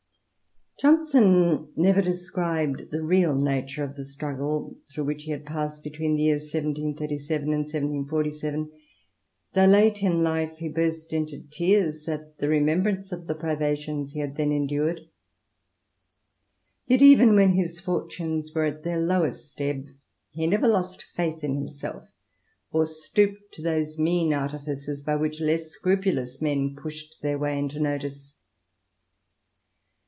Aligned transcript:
Johnson 0.79 1.71
never 1.75 2.01
described 2.01 2.89
the 2.89 3.03
real 3.03 3.35
nature 3.35 3.83
of 3.83 3.95
the 3.95 4.03
struggle 4.03 4.75
through 4.91 5.03
which 5.03 5.25
he 5.25 5.37
passed 5.37 5.83
between 5.83 6.15
the 6.15 6.23
years 6.23 6.41
1737 6.41 7.49
and 7.53 7.65
1747, 7.71 8.71
though 9.53 9.65
late 9.65 10.01
in 10.01 10.23
life 10.23 10.57
he 10.57 10.69
burst 10.69 11.13
into 11.13 11.43
tears 11.51 12.07
at 12.07 12.39
the 12.39 12.49
re 12.49 12.59
membrance 12.61 13.11
of 13.11 13.27
the 13.27 13.35
privations 13.35 14.13
he 14.13 14.19
had 14.21 14.35
then 14.37 14.51
endured.. 14.51 15.01
Yet 16.87 17.03
even 17.03 17.35
when 17.35 17.51
his 17.53 17.79
fortunes 17.79 18.51
were 18.55 18.65
at 18.65 18.81
their 18.81 18.99
lowest 18.99 19.61
ebb 19.61 19.85
he 20.31 20.47
never 20.47 20.67
lost 20.67 21.03
faith 21.15 21.43
in 21.43 21.57
himself, 21.57 22.09
or 22.71 22.87
stooped 22.87 23.51
to 23.53 23.61
those 23.61 23.99
mean 23.99 24.33
artifices 24.33 25.03
by 25.03 25.15
which 25.15 25.39
less 25.39 25.67
scrupulous 25.69 26.41
men 26.41 26.75
pushed 26.75 27.21
their 27.21 27.37
way 27.37 27.59
into 27.59 27.79
notice. 27.79 28.33